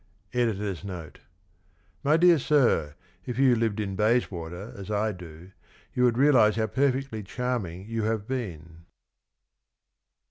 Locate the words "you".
3.37-3.55, 5.93-6.05, 7.85-8.01